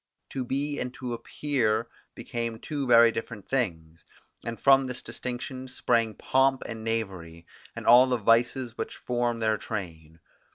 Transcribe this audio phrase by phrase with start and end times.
[0.31, 4.03] To be and to appear became two very different things,
[4.43, 9.57] and from this distinction sprang pomp and knavery, and all the vices which form their
[9.59, 10.19] train.